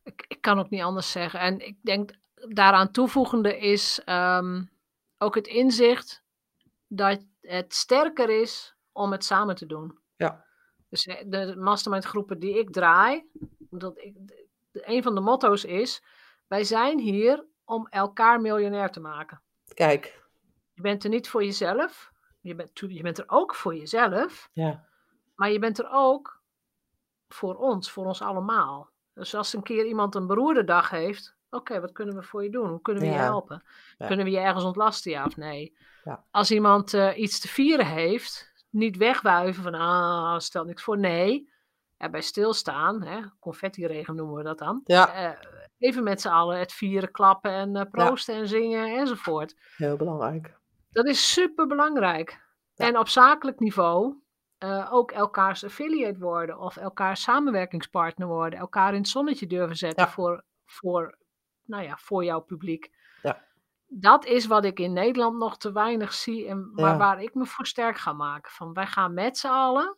[0.03, 1.39] Ik, ik kan ook niet anders zeggen.
[1.39, 4.63] En ik denk daaraan toevoegende is ehm,
[5.17, 6.23] ook het inzicht
[6.87, 9.99] dat het sterker is om het samen te doen.
[10.15, 10.45] Ja.
[10.89, 13.29] Dus eh, de mastermind groepen die ik draai,
[13.69, 14.15] dat ik,
[14.71, 16.03] een van de motto's is,
[16.47, 19.41] wij zijn hier om elkaar miljonair te maken.
[19.73, 20.19] Kijk.
[20.73, 24.85] Je bent er niet voor jezelf, je bent, je bent er ook voor jezelf, Ja.
[25.35, 26.40] maar je bent er ook
[27.33, 28.89] voor ons, voor ons allemaal.
[29.13, 32.49] Dus als een keer iemand een beroerde dag heeft, oké, wat kunnen we voor je
[32.49, 32.69] doen?
[32.69, 33.63] Hoe kunnen we je helpen?
[33.97, 34.07] Ja.
[34.07, 35.77] Kunnen we je ergens ontlasten, ja of nee?
[36.03, 36.23] Ja.
[36.31, 40.97] Als iemand eh, iets te vieren heeft, niet wegwuiven van, ah, stel niks voor.
[40.97, 41.49] Nee,
[41.97, 44.81] erbij stilstaan, hè, confetti-regen noemen we dat dan.
[44.85, 45.31] Eh,
[45.77, 49.55] Even met z'n allen het vieren, klappen en uh, proosten en zingen enzovoort.
[49.77, 50.57] Heel belangrijk.
[50.89, 52.41] Dat is super belangrijk.
[52.75, 54.20] En op zakelijk niveau
[54.63, 60.07] uh, ook elkaars affiliate worden of elkaars samenwerkingspartner worden, elkaar in het zonnetje durven zetten
[60.07, 61.17] voor, voor,
[61.65, 62.91] nou ja, voor jouw publiek.
[63.21, 63.43] Ja.
[63.87, 67.45] Dat is wat ik in Nederland nog te weinig zie en maar waar ik me
[67.45, 68.51] voor sterk ga maken.
[68.51, 69.97] Van wij gaan met z'n allen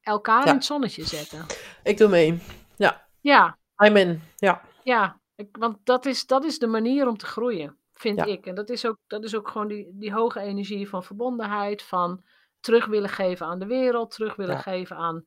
[0.00, 1.46] elkaar in het zonnetje zetten.
[1.82, 2.42] Ik doe mee.
[2.76, 3.06] Ja.
[3.20, 3.58] Ja.
[3.84, 4.22] I'm in.
[4.36, 4.62] Ja.
[4.82, 8.46] Ja, ik, want dat is, dat is de manier om te groeien, vind ik.
[8.46, 12.24] En dat is ook, dat is ook gewoon die, die hoge energie van verbondenheid, van
[12.66, 15.24] terug willen geven aan de wereld, terug willen geven aan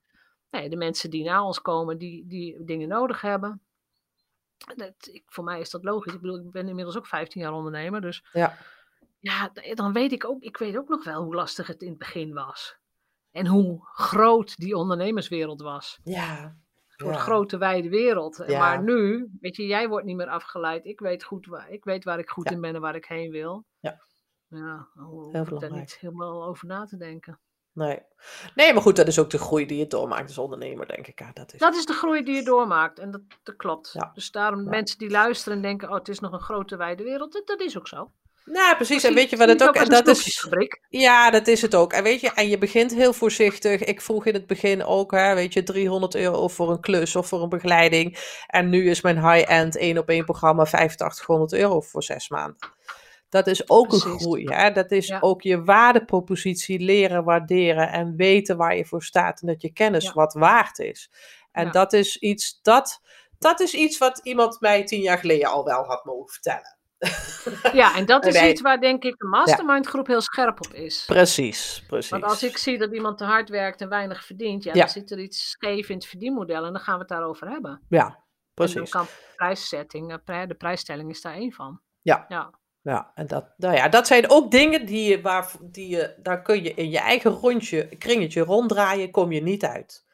[0.49, 3.61] nee, de mensen die na ons komen, die, die dingen nodig hebben.
[4.75, 6.13] Dat, ik, voor mij is dat logisch.
[6.13, 8.57] Ik bedoel, ik ben inmiddels ook 15 jaar ondernemer, dus ja.
[9.19, 11.97] ja, dan weet ik ook, ik weet ook nog wel hoe lastig het in het
[11.97, 12.77] begin was.
[13.31, 15.99] En hoe groot die ondernemerswereld was.
[16.03, 16.55] Ja.
[16.97, 18.47] Een grote wijde wereld.
[18.47, 20.85] Maar nu, weet je, jij wordt niet meer afgeleid.
[20.85, 23.31] Ik weet goed waar ik weet waar ik goed in ben en waar ik heen
[23.31, 23.65] wil.
[24.49, 24.87] Ja.
[25.31, 27.39] Ja, hoef ik daar niet helemaal over na te denken.
[27.73, 27.99] Nee.
[28.55, 31.19] nee, maar goed, dat is ook de groei die je doormaakt als ondernemer, denk ik.
[31.19, 31.59] Ja, dat, is...
[31.59, 33.95] dat is de groei die je doormaakt en dat, dat klopt.
[34.13, 37.33] Dus daarom mensen die luisteren en denken, oh, het is nog een grote wijde wereld,
[37.33, 38.11] dat, dat is ook zo.
[38.45, 39.03] Nou, precies.
[39.03, 40.47] En weet je wat het ook, en dat is.
[40.89, 41.93] Ja, dat is het ook.
[41.93, 43.83] En weet je, en je begint heel voorzichtig.
[43.83, 47.27] Ik vroeg in het begin ook, hè, weet je, 300 euro voor een klus of
[47.27, 48.17] voor een begeleiding.
[48.47, 52.57] En nu is mijn high-end één op één programma 8500 euro voor zes maanden.
[53.29, 54.43] Dat is ook een groei.
[54.45, 54.71] Hè?
[54.71, 59.61] Dat is ook je waardepropositie leren waarderen en weten waar je voor staat en dat
[59.61, 61.11] je kennis wat waard is.
[61.51, 63.01] En dat is iets dat,
[63.37, 66.77] dat is iets wat iemand mij tien jaar geleden al wel had mogen vertellen.
[67.73, 71.03] Ja, en dat is iets waar denk ik de mastermind groep heel scherp op is.
[71.05, 72.09] Precies, precies.
[72.09, 75.11] Want als ik zie dat iemand te hard werkt en weinig verdient, ja, dan zit
[75.11, 77.81] er iets scheef in het verdienmodel en dan gaan we het daarover hebben.
[77.89, 78.75] Ja, precies.
[78.75, 81.81] En dan kan prijszetting, eh, de prijsstelling is daar één van.
[82.01, 82.25] Ja.
[82.27, 82.58] ja.
[82.81, 86.41] Ja, en dat, nou ja, dat zijn ook dingen die je, waar, die je, daar
[86.41, 90.07] kun je in je eigen rondje, kringetje ronddraaien, kom je niet uit.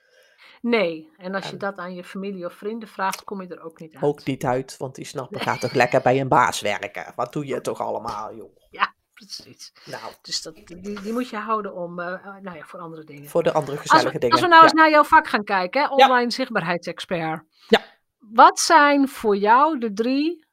[0.61, 3.79] Nee, en als je dat aan je familie of vrienden vraagt, kom je er ook
[3.79, 4.03] niet uit.
[4.03, 7.13] Ook niet uit, want die snappen, gaat toch lekker bij een baas werken.
[7.15, 8.55] Wat doe je toch allemaal, joh?
[8.69, 9.73] Ja, precies.
[9.85, 10.13] Nou.
[10.21, 12.05] Dus dat, die, die moet je houden om, uh,
[12.41, 13.29] nou ja, voor andere dingen.
[13.29, 14.31] Voor de andere gezellige dingen.
[14.31, 15.87] Als we nou eens naar jouw vak gaan kijken, hè?
[15.87, 17.43] online zichtbaarheidsexpert.
[17.67, 17.81] Ja.
[18.19, 20.44] Wat zijn voor jou de drie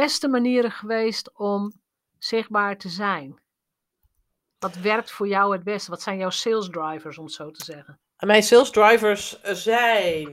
[0.00, 1.72] beste manieren geweest om
[2.18, 3.40] zichtbaar te zijn?
[4.58, 5.90] Wat werkt voor jou het beste?
[5.90, 8.00] Wat zijn jouw sales drivers, om het zo te zeggen?
[8.18, 10.28] Mijn sales drivers zijn.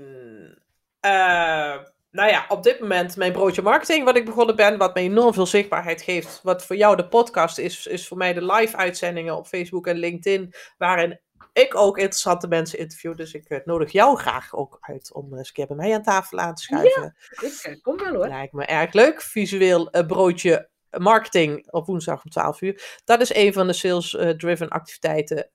[1.06, 1.78] Uh,
[2.12, 5.34] nou ja, op dit moment mijn broodje marketing, wat ik begonnen ben, wat me enorm
[5.34, 6.40] veel zichtbaarheid geeft.
[6.44, 9.98] Wat voor jou de podcast is, is voor mij de live uitzendingen op Facebook en
[9.98, 11.20] LinkedIn, waarin
[11.54, 13.16] ik ook interessante mensen interview.
[13.16, 16.04] Dus ik uh, nodig jou graag ook uit om eens een keer bij mij aan
[16.04, 17.16] tafel aan te schuiven.
[17.30, 18.28] Ja, ik uh, kom wel hoor.
[18.28, 19.22] Lijkt me erg leuk.
[19.22, 23.00] Visueel uh, broodje marketing op woensdag om 12 uur.
[23.04, 25.50] Dat is een van de sales-driven activiteiten.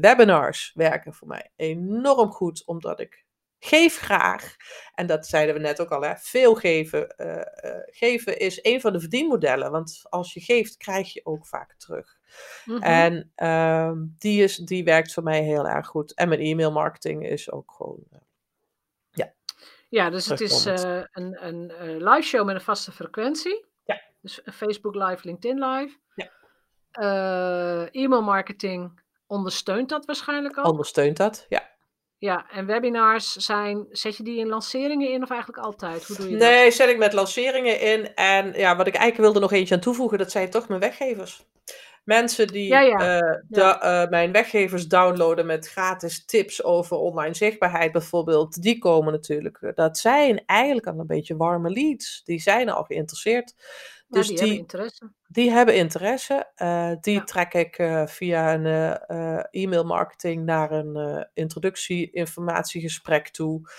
[0.00, 3.24] webinars werken voor mij enorm goed, omdat ik
[3.58, 4.56] geef graag.
[4.94, 7.14] En dat zeiden we net ook al, hè, veel geven.
[7.86, 12.19] geven is een van de verdienmodellen, want als je geeft, krijg je ook vaak terug.
[12.64, 12.82] Mhm.
[12.82, 16.14] En uh, die, is, die werkt voor mij heel erg goed.
[16.14, 17.98] En mijn e-mail marketing is ook gewoon.
[18.12, 18.18] Uh,
[19.10, 19.32] ja.
[19.88, 23.66] Ja, dus het is uh, een, een uh, live show met een vaste frequentie.
[23.84, 24.00] Ja.
[24.20, 25.98] Dus Facebook Live, LinkedIn Live.
[26.14, 26.30] Ja.
[27.90, 30.70] e-mail marketing ondersteunt dat waarschijnlijk al.
[30.70, 31.70] Ondersteunt dat, ja.
[32.20, 36.06] Ja, en webinars zijn, zet je die in lanceringen in of eigenlijk altijd?
[36.06, 36.74] Hoe doe je nee, dat?
[36.74, 38.14] zet ik met lanceringen in.
[38.14, 41.46] En ja, wat ik eigenlijk wilde nog eentje aan toevoegen, dat zijn toch mijn weggevers.
[42.10, 43.18] Mensen die eh,
[43.48, 49.58] De, uh, mijn weggevers downloaden met gratis tips over online zichtbaarheid bijvoorbeeld, die komen natuurlijk.
[49.60, 52.22] Eh, dat zijn eigenlijk al een beetje warme leads.
[52.24, 53.54] Die zijn al geïnteresseerd.
[54.08, 55.12] Dus die, die, hebben interesse.
[55.26, 56.50] Die hebben interesse.
[56.56, 57.74] Uh, die trek ik
[58.06, 58.96] via een
[59.50, 63.70] e-mail marketing naar een introductie-informatiegesprek toe.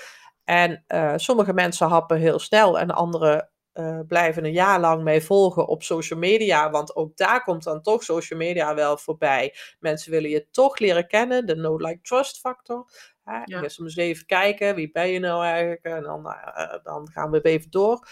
[0.43, 0.83] En
[1.15, 5.83] sommige mensen happen heel snel en andere uh, blijven een jaar lang mee volgen op
[5.83, 6.69] social media.
[6.69, 9.55] Want ook daar komt dan toch social media wel voorbij.
[9.79, 12.91] Mensen willen je toch leren kennen, de no-like-trust factor.
[13.23, 13.41] Hè?
[13.45, 13.61] Ja.
[13.61, 15.83] Eerst eens even kijken, wie ben je nou eigenlijk?
[15.83, 18.07] En dan, uh, dan gaan we even door.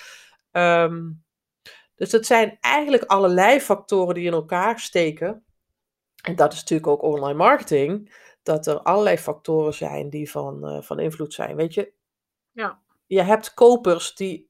[0.52, 1.24] Um,
[1.95, 5.43] dus het zijn eigenlijk allerlei factoren die in elkaar steken.
[6.24, 8.17] En dat is natuurlijk ook online marketing.
[8.43, 11.56] Dat er allerlei factoren zijn die van, uh, van invloed zijn.
[11.56, 11.93] Weet je,
[12.52, 12.82] ja.
[13.06, 14.49] je hebt kopers die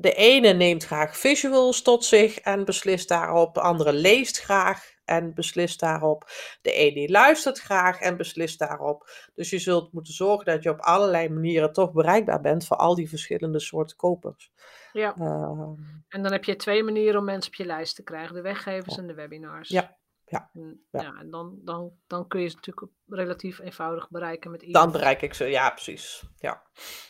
[0.00, 3.54] de ene neemt graag visuals tot zich en beslist daarop.
[3.54, 6.24] De andere leest graag en beslist daarop.
[6.62, 9.10] De ene die luistert graag en beslist daarop.
[9.34, 12.94] Dus je zult moeten zorgen dat je op allerlei manieren toch bereikbaar bent voor al
[12.94, 14.52] die verschillende soorten kopers.
[14.92, 15.14] Ja.
[15.16, 15.72] Ehm,
[16.08, 18.94] En dan heb je twee manieren om mensen op je lijst te krijgen: de weggevers
[18.94, 19.00] Ja.
[19.00, 19.68] en de webinars.
[19.68, 21.00] Ja, ja, En, ja.
[21.02, 24.90] ja, en dan, dan, dan kun je ze natuurlijk relatief eenvoudig bereiken met dan e-mail.
[24.90, 26.22] bereik ik ze, ja, precies.
[26.36, 26.62] Ja.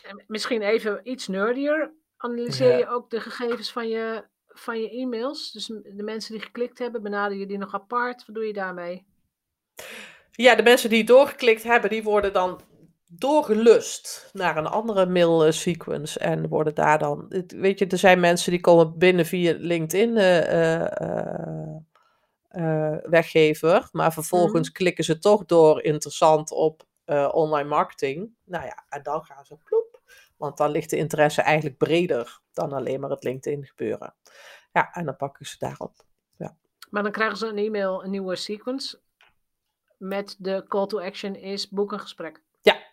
[0.03, 1.97] En misschien even iets nerdier.
[2.21, 5.51] Analyseer je ook de gegevens van je, van je e-mails?
[5.51, 8.25] Dus de mensen die geklikt hebben, benader je die nog apart?
[8.25, 9.05] Wat doe je daarmee?
[10.31, 12.61] Ja, de mensen die doorgeklikt hebben, die worden dan
[13.11, 18.19] doorgelust naar een andere mail eh, sequence en worden daar dan, weet je, er zijn
[18.19, 20.81] mensen die komen binnen via LinkedIn eh,
[22.47, 26.87] eh, weggever, maar vervolgens klikken ze toch door interessant op
[27.31, 28.31] online marketing.
[28.45, 29.88] Nou ja, en dan gaan ze ploep,
[30.39, 34.15] want dan ligt de interesse eigenlijk breder dan alleen maar het LinkedIn gebeuren.
[34.71, 36.07] Ja, en dan pakken ze daarop.
[36.89, 39.01] Maar dan krijgen ze een e-mail, een nieuwe sequence.
[39.97, 42.43] Met de call to action is boek een gesprek.
[42.61, 42.87] Ja.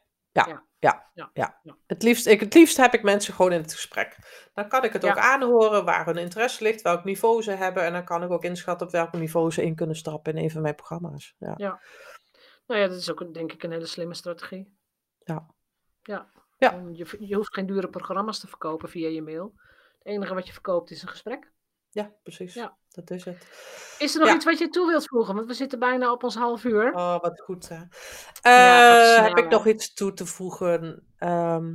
[1.87, 4.19] Het liefst, ik, het liefst heb ik mensen gewoon in het gesprek.
[4.55, 5.11] Dan kan ik het Ja.
[5.11, 7.85] ook aanhoren waar hun interesse ligt, welk niveau ze hebben.
[7.85, 10.51] En dan kan ik ook inschatten op welk niveau ze in kunnen stappen in een
[10.51, 11.35] van mijn programma's.
[11.39, 11.81] Ja.
[12.67, 14.77] Nou ja, dat is ook denk ik een hele slimme strategie.
[15.25, 15.47] Ja.
[16.03, 16.31] Ja.
[16.57, 16.83] Ja.
[16.93, 19.53] Je, je hoeft geen dure programma's te verkopen via je mail.
[19.99, 21.53] Het enige wat je verkoopt is een gesprek.
[21.91, 22.55] Ja, precies.
[22.55, 22.77] Ja.
[22.89, 23.47] Dat is het.
[23.99, 24.35] Is er nog Ja.
[24.35, 25.35] iets wat je toe wilt voegen?
[25.35, 26.93] Want we zitten bijna op ons half uur.
[26.95, 27.69] Oh, wat goed.
[27.69, 27.83] Hè?
[28.43, 31.07] Eh, heb ik nog iets toe te voegen?
[31.19, 31.75] Ehm,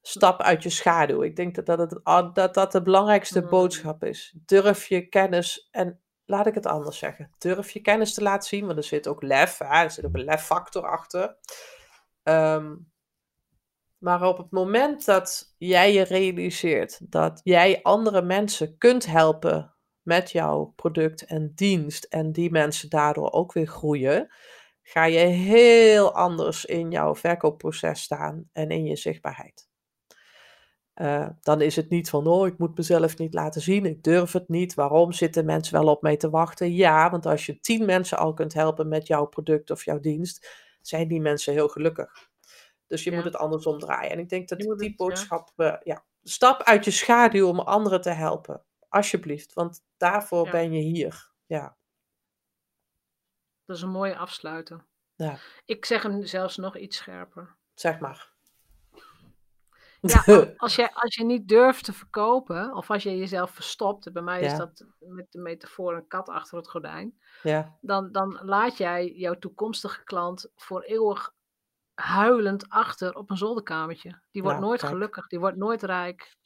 [0.00, 1.22] stap uit je schaduw.
[1.22, 2.00] Ik denk dat dat, het,
[2.34, 3.48] dat, dat de belangrijkste Mm.
[3.48, 4.36] boodschap is.
[4.46, 7.30] Durf je kennis en laat ik het anders zeggen.
[7.38, 9.82] Durf je kennis te laten zien, want er zit ook lef, hè?
[9.82, 11.36] er zit ook een leffactor achter.
[12.22, 12.74] Ehm,
[14.04, 20.30] maar op het moment dat jij je realiseert dat jij andere mensen kunt helpen met
[20.30, 24.32] jouw product en dienst en die mensen daardoor ook weer groeien,
[24.82, 29.68] ga je heel anders in jouw verkoopproces staan en in je zichtbaarheid.
[30.94, 34.32] Eh, dan is het niet van, oh, ik moet mezelf niet laten zien, ik durf
[34.32, 34.74] het niet.
[34.74, 36.72] Waarom zitten mensen wel op mij te wachten?
[36.72, 40.48] Ja, want als je tien mensen al kunt helpen met jouw product of jouw dienst,
[40.80, 42.32] zijn die mensen heel gelukkig.
[42.86, 43.16] Dus je Ja.
[43.16, 44.10] moet het andersom draaien.
[44.10, 44.92] En ik denk dat die het, ja.
[44.96, 48.62] boodschap, eh, ja, stap uit je schaduw om anderen te helpen.
[48.88, 50.50] Alsjeblieft, want daarvoor Ja.
[50.50, 51.30] ben je hier.
[51.46, 51.76] Ja,
[53.66, 54.84] Dat is een mooie afsluiter.
[55.14, 55.36] Ja.
[55.64, 57.56] Ik zeg hem zelfs nog iets scherper.
[57.74, 58.32] zeg maar.
[60.00, 60.22] Ja,
[60.56, 64.40] als je, als je niet durft te verkopen, of als je jezelf verstopt, bij mij
[64.40, 64.58] is Ja.
[64.58, 69.38] dat met de metafoor een kat achter het gordijn, ja, dan, dan laat jij jouw
[69.38, 71.34] toekomstige klant voor eeuwig
[71.94, 74.20] huilend achter op een zolderkamertje.
[74.30, 74.92] Die wordt Nou, nooit kijk.
[74.92, 76.36] gelukkig, die wordt nooit rijk.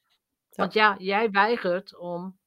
[0.49, 2.39] Want ja, jij weigert om,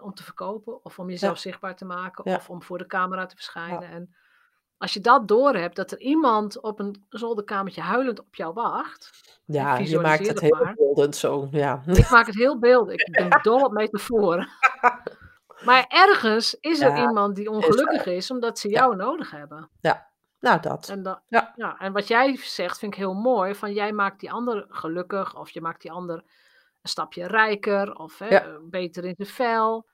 [0.00, 1.40] om te verkopen, of om jezelf Ja.
[1.40, 2.36] zichtbaar te maken, Ja.
[2.36, 3.88] of om voor de camera te verschijnen.
[3.90, 4.16] En
[4.76, 9.10] als je dat doorhebt, dat er iemand op een zolderkamertje huilend op jou wacht,
[9.44, 11.48] ja je maakt het heel beeldend zo.
[11.50, 11.82] Ja.
[11.86, 12.94] ik maak het heel beeldig.
[12.94, 14.48] Ik ben dol op metaforen.
[15.64, 18.78] Maar ergens is er Ja, iemand die ongelukkig is, omdat ze Ja.
[18.80, 19.70] jou nodig hebben.
[20.40, 20.88] Nou, dat.
[20.88, 21.52] En, Ja.
[21.56, 21.78] ja.
[21.78, 23.54] en wat jij zegt vind ik heel mooi.
[23.54, 25.36] Van jij maakt die ander gelukkig.
[25.38, 26.16] Of je maakt die ander
[26.82, 27.94] een stapje rijker.
[27.94, 28.44] Of hè, Ja.
[28.44, 29.86] eh, beter in zijn vel.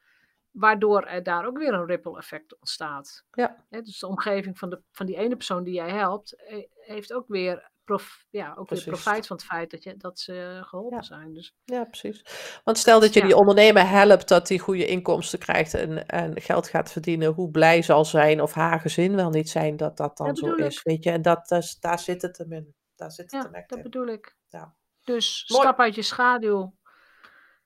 [0.51, 3.25] Waardoor er daar ook weer een ripple effect ontstaat.
[3.33, 3.65] Ja.
[3.71, 6.33] Hè, dus de omgeving van, de, van die ene persoon die jij helpt.
[6.47, 8.85] eh, Heeft ook weer, prof, ja, ook weer Precies.
[8.87, 11.03] profijt van het feit dat, je, dat ze geholpen Ja.
[11.03, 11.35] zijn.
[11.35, 12.23] Dus Ja, precies.
[12.65, 13.27] Want stel dat je Ja.
[13.27, 17.83] die ondernemer helpt dat hij goede inkomsten krijgt en, en geld gaat verdienen, hoe blij
[17.83, 20.77] zal zijn of haar gezin wel niet zijn dat dat dan Dat zo is.
[20.77, 20.81] ik.
[20.83, 22.75] Weet je, en dat, is- daar zit het hem in.
[22.97, 23.85] Daar zit het ja, hem echt dat in.
[23.85, 24.37] bedoel ik.
[24.49, 24.75] Ja.
[25.05, 25.63] Dus Mooi.
[25.63, 26.75] stap uit je schaduw.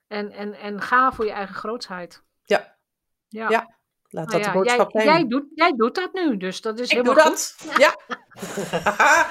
[0.07, 2.23] En, en, en ga voor je eigen grootsheid.
[2.43, 2.77] Ja.
[3.27, 3.49] Ja.
[3.49, 3.77] Ja,
[4.11, 5.15] Laat Nou dat de boodschap jij, zijn.
[5.19, 7.55] jij, doet, jij doet dat nu, dus dat is ik helemaal doe goed.
[7.65, 7.77] dat.
[7.77, 7.95] Ja.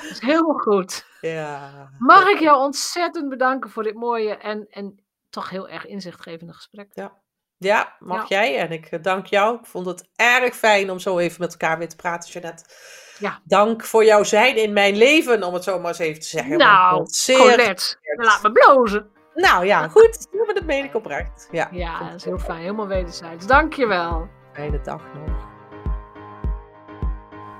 [0.03, 1.05] Dat is helemaal goed.
[1.21, 1.71] ja.
[1.99, 6.88] Mag ik jou ontzettend bedanken voor dit mooie en, en toch heel erg inzichtgevende gesprek.
[6.90, 7.12] Ja.
[7.57, 8.40] Ja, mag Ja.
[8.42, 8.59] jij.
[8.59, 9.59] En ik eh, dank jou.
[9.59, 12.64] Ik vond het erg fijn om zo even met elkaar weer te praten, Jeanette.
[13.18, 13.40] Ja.
[13.44, 16.53] Dank voor jouw zijn in mijn leven, om het zo maar eens even te zeggen.
[16.53, 17.37] Ik Nou, zeer...
[17.38, 19.11] Colette, laat me blozen.
[19.35, 20.27] Nou ja, goed.
[20.47, 21.49] Maar dat meen ik oprecht.
[21.51, 22.61] Ja, Ja, dat ik is heel fijn.
[22.61, 23.47] Helemaal wederzijds.
[23.47, 24.29] Dankjewel.
[24.53, 25.47] fijne dag nog.